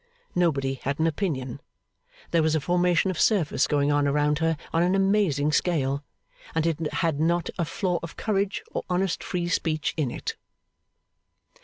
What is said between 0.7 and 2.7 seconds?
had an opinion. There was a